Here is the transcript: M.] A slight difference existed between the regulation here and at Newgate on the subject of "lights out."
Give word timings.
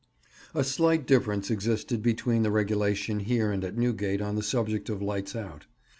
M.] 0.55 0.61
A 0.61 0.63
slight 0.63 1.05
difference 1.05 1.51
existed 1.51 2.01
between 2.01 2.41
the 2.41 2.49
regulation 2.49 3.19
here 3.19 3.51
and 3.51 3.63
at 3.63 3.77
Newgate 3.77 4.19
on 4.19 4.33
the 4.33 4.41
subject 4.41 4.89
of 4.89 4.99
"lights 4.99 5.35
out." 5.35 5.67